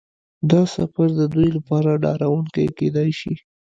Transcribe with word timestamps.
دا 0.51 0.61
سفر 0.75 1.07
د 1.19 1.21
دوی 1.33 1.47
لپاره 1.57 1.89
ډارونکی 2.03 2.65
کیدای 2.79 3.09
شي 3.19 3.33